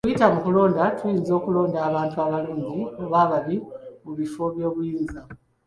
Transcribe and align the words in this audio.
Okuyita 0.03 0.25
mu 0.33 0.39
kulonda, 0.45 0.81
Tuyinza 0.97 1.31
okulonda 1.39 1.77
abantu 1.89 2.15
abalungi 2.25 2.81
oba 3.03 3.17
ababi 3.25 3.55
mu 4.03 4.11
bifo 4.17 4.43
by'obuyinza. 4.53 5.21